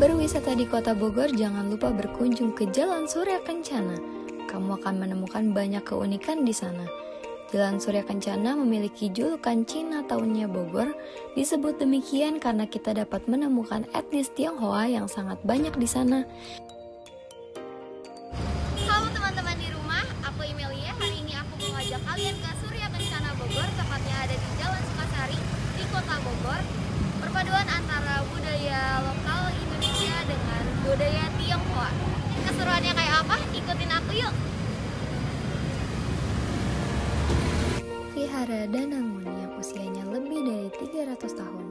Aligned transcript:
Berwisata 0.00 0.56
di 0.56 0.64
kota 0.64 0.96
Bogor, 0.96 1.28
jangan 1.36 1.68
lupa 1.68 1.92
berkunjung 1.92 2.56
ke 2.56 2.64
Jalan 2.72 3.04
Surya 3.04 3.44
Kencana. 3.44 4.00
Kamu 4.48 4.80
akan 4.80 4.94
menemukan 4.96 5.52
banyak 5.52 5.84
keunikan 5.84 6.48
di 6.48 6.56
sana. 6.56 7.11
Jalan 7.52 7.76
Surya 7.76 8.00
Kencana 8.00 8.56
memiliki 8.56 9.12
julukan 9.12 9.60
Cina 9.68 10.00
tahunnya 10.08 10.48
Bogor. 10.48 10.88
Disebut 11.36 11.76
demikian 11.76 12.40
karena 12.40 12.64
kita 12.64 12.96
dapat 12.96 13.28
menemukan 13.28 13.84
etnis 13.92 14.32
Tionghoa 14.32 14.88
yang 14.88 15.04
sangat 15.04 15.36
banyak 15.44 15.76
di 15.76 15.84
sana. 15.84 16.24
Halo 18.88 19.04
teman-teman 19.12 19.52
di 19.60 19.68
rumah, 19.68 20.00
aku 20.24 20.48
Emilia. 20.48 20.96
Hari 20.96 21.28
ini 21.28 21.36
aku 21.36 21.52
mau 21.60 21.76
ngajak 21.76 22.00
kalian 22.00 22.36
ke 22.40 22.50
Surya 22.64 22.88
Kencana 22.88 23.30
Bogor, 23.36 23.68
tepatnya 23.76 24.16
ada 24.16 24.32
di 24.32 24.48
Jalan 24.56 24.82
Sukasari 24.88 25.38
di 25.76 25.84
Kota 25.92 26.16
Bogor. 26.24 26.60
Perpaduan 27.20 27.68
antara 27.68 28.24
budaya 28.32 28.80
lokal 29.04 29.52
Indonesia 29.60 30.16
dengan 30.24 30.62
budaya 30.88 31.24
Tionghoa. 31.36 31.90
Keseruannya 32.48 32.92
kayak 32.96 33.14
apa? 33.28 33.36
Ikutin 33.52 33.92
aku 33.92 34.12
yuk. 34.16 34.32
Vihara 38.72 38.88
Danangun 38.88 39.28
yang 39.28 39.52
usianya 39.60 40.04
lebih 40.08 40.48
dari 40.48 40.68
300 40.72 41.36
tahun. 41.36 41.66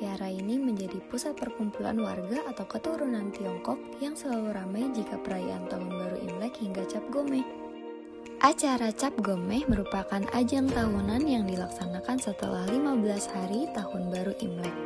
Vihara 0.00 0.32
ini 0.32 0.56
menjadi 0.56 0.96
pusat 1.12 1.36
perkumpulan 1.36 2.00
warga 2.00 2.40
atau 2.48 2.64
keturunan 2.64 3.28
Tiongkok 3.28 3.76
yang 4.00 4.16
selalu 4.16 4.56
ramai 4.56 4.88
jika 4.96 5.20
perayaan 5.20 5.68
Tahun 5.68 5.92
Baru 5.92 6.16
Imlek 6.16 6.56
hingga 6.64 6.88
Cap 6.88 7.04
Gomeh. 7.12 7.44
Acara 8.40 8.88
Cap 8.88 9.20
Gomeh 9.20 9.68
merupakan 9.68 10.24
ajang 10.32 10.72
tahunan 10.72 11.28
yang 11.28 11.44
dilaksanakan 11.44 12.16
setelah 12.16 12.64
15 12.72 13.36
hari 13.36 13.68
Tahun 13.76 14.02
Baru 14.08 14.32
Imlek. 14.40 14.76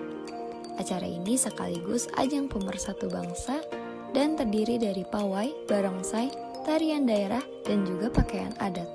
Acara 0.83 1.07
ini 1.07 1.39
sekaligus 1.39 2.11
ajang 2.19 2.51
pemersatu 2.51 3.07
bangsa 3.07 3.63
dan 4.11 4.35
terdiri 4.35 4.83
dari 4.83 5.07
pawai, 5.07 5.55
barongsai, 5.71 6.35
tarian 6.67 7.07
daerah, 7.07 7.47
dan 7.63 7.87
juga 7.87 8.11
pakaian 8.11 8.51
adat. 8.59 8.94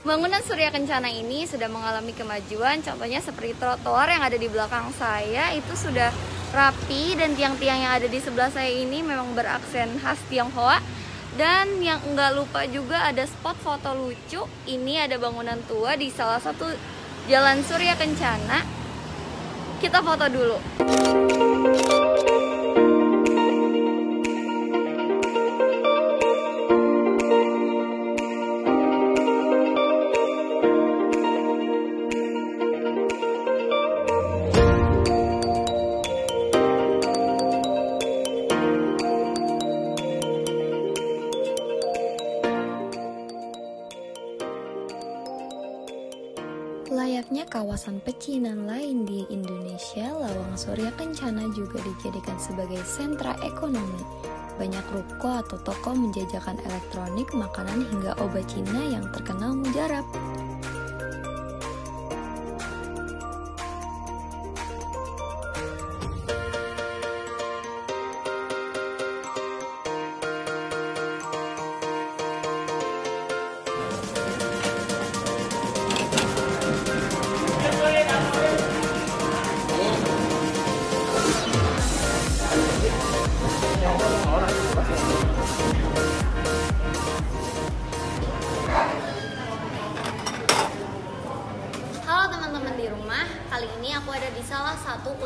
Bangunan 0.00 0.40
Surya 0.40 0.72
Kencana 0.72 1.12
ini 1.12 1.44
sudah 1.44 1.68
mengalami 1.68 2.16
kemajuan, 2.16 2.80
contohnya 2.80 3.20
seperti 3.20 3.52
trotoar 3.60 4.08
yang 4.08 4.24
ada 4.24 4.40
di 4.40 4.48
belakang 4.48 4.88
saya 4.96 5.52
itu 5.52 5.76
sudah 5.76 6.08
rapi 6.56 7.20
dan 7.20 7.36
tiang-tiang 7.36 7.84
yang 7.84 7.92
ada 8.00 8.08
di 8.08 8.16
sebelah 8.16 8.48
saya 8.48 8.72
ini 8.72 9.04
memang 9.04 9.36
beraksen 9.36 10.00
khas 10.00 10.16
Tionghoa. 10.32 10.80
Dan 11.36 11.84
yang 11.84 12.00
enggak 12.08 12.32
lupa 12.32 12.64
juga 12.64 13.12
ada 13.12 13.28
spot 13.28 13.60
foto 13.60 13.92
lucu. 13.92 14.40
Ini 14.64 15.04
ada 15.04 15.20
bangunan 15.20 15.60
tua 15.68 15.92
di 16.00 16.08
salah 16.08 16.40
satu 16.40 16.64
Jalan 17.28 17.60
Surya 17.60 17.92
Kencana. 17.92 18.64
Kita 19.84 20.00
foto 20.00 20.24
dulu. 20.32 20.56
Kawasan 47.60 48.00
pecinan 48.00 48.64
lain 48.64 49.04
di 49.04 49.28
Indonesia, 49.28 50.08
Lawang 50.16 50.56
Surya 50.56 50.88
Kencana 50.96 51.44
juga 51.52 51.76
dijadikan 51.84 52.40
sebagai 52.40 52.80
sentra 52.88 53.36
ekonomi. 53.44 54.00
Banyak 54.56 54.80
ruko 54.88 55.44
atau 55.44 55.60
toko 55.60 55.92
menjajakan 55.92 56.56
elektronik, 56.64 57.28
makanan 57.36 57.84
hingga 57.92 58.16
obat 58.24 58.48
Cina 58.48 58.80
yang 58.80 59.04
terkenal 59.12 59.52
mujarab. 59.52 60.08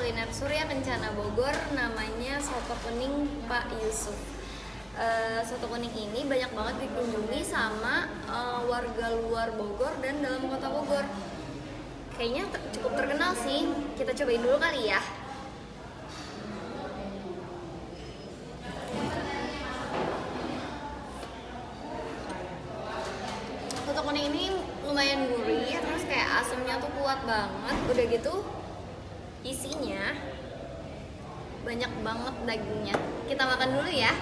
Kuliner 0.04 0.28
Surya 0.36 0.68
Kencana 0.68 1.16
Bogor 1.16 1.56
namanya 1.72 2.36
Soto 2.36 2.76
Kuning 2.84 3.24
Pak 3.48 3.72
Yusuf. 3.80 4.12
Eh, 5.00 5.40
soto 5.48 5.64
kuning 5.64 5.96
ini 5.96 6.28
banyak 6.28 6.52
banget 6.52 6.76
dikunjungi 6.84 7.40
sama 7.40 8.12
eh, 8.28 8.60
warga 8.68 9.16
luar 9.16 9.56
Bogor 9.56 9.96
dan 10.04 10.20
dalam 10.20 10.44
kota 10.52 10.68
Bogor. 10.68 11.08
Kayaknya 12.20 12.52
ter- 12.52 12.68
cukup 12.76 13.00
terkenal 13.00 13.32
sih. 13.32 13.64
Kita 13.96 14.12
cobain 14.12 14.44
dulu 14.44 14.60
kali 14.60 14.92
ya. 14.92 15.00
Soto 23.88 24.00
kuning 24.04 24.28
ini 24.36 24.52
lumayan 24.84 25.32
gurih, 25.32 25.80
terus 25.80 26.04
kayak 26.04 26.44
asamnya 26.44 26.76
tuh 26.76 26.92
kuat 26.92 27.24
banget. 27.24 27.76
Udah 27.88 28.04
gitu 28.12 28.34
isinya 29.44 30.16
banyak 31.64 31.92
banget 32.00 32.34
dagingnya. 32.48 32.96
Kita 33.28 33.44
makan 33.44 33.68
dulu 33.76 33.90
ya. 33.92 34.12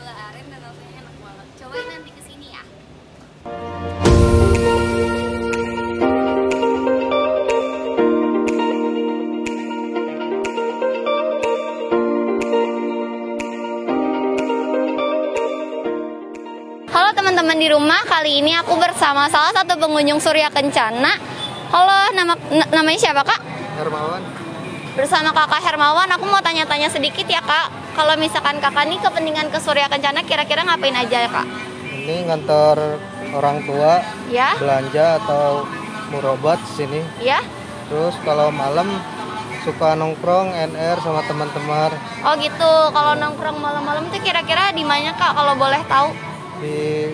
Gula 0.00 0.16
aren 0.32 0.48
dan 0.48 0.60
rasanya 0.64 0.96
enak 1.04 1.14
banget. 1.20 1.46
Cobain 1.60 1.86
nanti 1.92 2.10
ke 2.16 2.22
sini 2.24 2.46
ya. 2.48 2.62
Halo 16.88 17.08
teman-teman 17.12 17.60
di 17.60 17.68
rumah, 17.68 18.00
kali 18.08 18.40
ini 18.40 18.56
aku 18.56 18.80
bersama 18.80 19.28
salah 19.28 19.52
satu 19.52 19.76
pengunjung 19.76 20.16
Surya 20.16 20.48
Kencana. 20.48 21.12
Halo, 21.76 22.16
nama 22.16 22.40
namanya 22.72 22.96
siapa 22.96 23.20
kak? 23.20 23.40
Hermawan 23.76 24.24
bersama 24.96 25.28
kakak 25.36 25.60
Hermawan. 25.60 26.08
Aku 26.16 26.24
mau 26.24 26.40
tanya-tanya 26.40 26.88
sedikit 26.88 27.28
ya 27.28 27.44
kak. 27.44 27.89
Kalau 28.00 28.16
misalkan 28.16 28.64
kakak 28.64 28.88
nih 28.88 28.96
kepentingan 28.96 29.52
ke 29.52 29.60
Surya 29.60 29.84
Kencana, 29.84 30.24
kira-kira 30.24 30.64
ngapain 30.64 30.96
aja 30.96 31.20
ya 31.20 31.28
kak? 31.28 31.44
Ini 31.84 32.32
ngantor 32.32 32.96
orang 33.36 33.60
tua 33.68 34.00
Ya, 34.32 34.56
belanja 34.56 35.20
atau 35.20 35.68
murobat 36.08 36.56
sini. 36.72 37.04
ya. 37.20 37.44
Terus 37.92 38.16
kalau 38.24 38.48
malam 38.48 38.88
suka 39.68 39.92
nongkrong 40.00 40.56
NR 40.72 40.96
sama 41.04 41.20
teman-teman 41.28 41.92
Oh 42.24 42.32
gitu. 42.40 42.72
Kalau 42.88 43.12
nongkrong 43.20 43.60
malam-malam 43.60 44.08
tuh 44.08 44.24
kira-kira 44.24 44.72
di 44.72 44.80
mana 44.80 45.12
kak? 45.12 45.36
Kalau 45.36 45.52
boleh 45.60 45.84
tahu? 45.84 46.08
di 46.64 47.04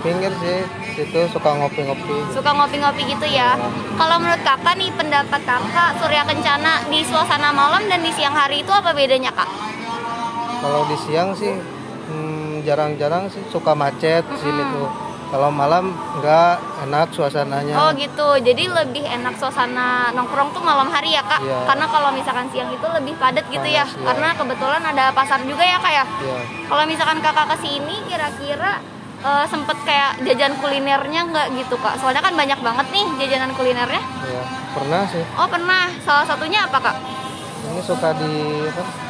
pinggir 0.00 0.32
sih 0.40 0.64
situ 0.96 1.20
suka 1.36 1.52
ngopi-ngopi. 1.52 2.32
Suka 2.32 2.48
ngopi-ngopi 2.56 3.12
gitu 3.12 3.28
ya. 3.28 3.60
Kalau 4.00 4.16
menurut 4.16 4.40
kakak 4.40 4.72
nih 4.80 4.88
pendapat 4.96 5.44
kakak 5.44 6.00
Surya 6.00 6.24
Kencana 6.24 6.88
di 6.88 7.04
suasana 7.04 7.52
malam 7.52 7.84
dan 7.92 8.00
di 8.00 8.08
siang 8.16 8.32
hari 8.32 8.64
itu 8.64 8.72
apa 8.72 8.96
bedanya 8.96 9.36
kak? 9.36 9.68
Kalau 10.60 10.84
di 10.84 10.96
siang 11.08 11.32
sih 11.32 11.56
hmm, 11.56 12.62
jarang-jarang 12.68 13.32
sih 13.32 13.40
suka 13.48 13.72
macet 13.72 14.22
di 14.28 14.38
sini 14.38 14.62
tuh. 14.76 14.88
Kalau 15.30 15.46
malam 15.46 15.94
nggak 16.18 16.84
enak 16.90 17.14
suasananya. 17.14 17.78
Oh 17.78 17.94
gitu, 17.94 18.34
jadi 18.42 18.66
lebih 18.66 19.06
enak 19.06 19.38
suasana 19.38 20.10
nongkrong 20.10 20.50
tuh 20.50 20.58
malam 20.58 20.90
hari 20.90 21.14
ya 21.14 21.22
kak? 21.22 21.38
Iya. 21.38 21.70
Karena 21.70 21.86
kalau 21.86 22.10
misalkan 22.10 22.50
siang 22.50 22.66
itu 22.74 22.82
lebih 22.82 23.14
padat 23.14 23.46
gitu 23.46 23.62
ya? 23.62 23.86
Iya. 23.86 24.10
Karena 24.10 24.34
kebetulan 24.34 24.82
ada 24.82 25.14
pasar 25.14 25.38
juga 25.46 25.62
ya 25.62 25.78
kak 25.78 25.92
ya? 25.94 26.04
Iya. 26.04 26.38
Kalau 26.66 26.82
misalkan 26.82 27.18
kakak 27.22 27.46
ke 27.46 27.56
sini 27.62 27.94
kira-kira 28.10 28.82
eh, 29.22 29.44
sempet 29.46 29.78
kayak 29.86 30.18
jajan 30.26 30.58
kulinernya 30.58 31.20
nggak 31.30 31.46
gitu 31.62 31.78
kak? 31.78 31.94
Soalnya 32.02 32.26
kan 32.26 32.34
banyak 32.34 32.58
banget 32.58 32.86
nih 32.90 33.06
jajanan 33.22 33.54
kulinernya. 33.54 34.02
Iya. 34.02 34.42
Pernah 34.74 35.02
sih. 35.14 35.22
Oh 35.38 35.46
pernah, 35.46 35.94
salah 36.02 36.26
satunya 36.26 36.66
apa 36.66 36.78
kak? 36.82 36.96
Ini 37.70 37.80
suka 37.86 38.18
di 38.18 38.66
apa? 38.66 39.09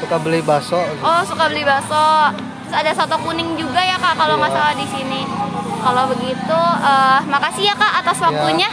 Suka 0.00 0.16
beli 0.18 0.40
bakso. 0.42 0.80
Oh 1.00 1.20
suka 1.24 1.44
beli 1.48 1.62
bakso. 1.62 2.06
Terus 2.64 2.74
ada 2.74 2.90
soto 2.92 3.16
kuning 3.22 3.54
juga 3.54 3.78
ya 3.78 3.94
kak 3.96 4.14
kalau 4.16 4.34
nggak 4.36 4.50
Iya. 4.50 4.58
salah 4.58 4.74
di 4.74 4.86
sini. 4.88 5.20
Kalau 5.84 6.04
begitu, 6.08 6.60
eh, 6.80 7.20
makasih 7.28 7.64
ya 7.68 7.74
kak 7.76 7.92
atas 8.02 8.18
Iya. 8.18 8.24
waktunya. 8.26 8.70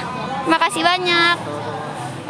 Makasih 0.48 0.82
banyak. 0.82 1.36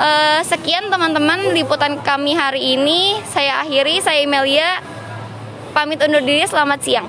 Eh, 0.01 0.39
sekian 0.41 0.89
teman-teman 0.89 1.53
liputan 1.53 2.01
kami 2.01 2.33
hari 2.33 2.73
ini. 2.75 3.21
Saya 3.23 3.61
akhiri, 3.61 4.01
saya 4.01 4.19
Imelia. 4.19 4.81
Pamit 5.71 6.01
undur 6.01 6.19
diri, 6.19 6.43
selamat 6.43 6.79
siang. 6.81 7.07